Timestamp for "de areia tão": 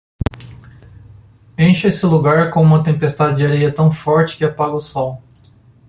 3.35-3.91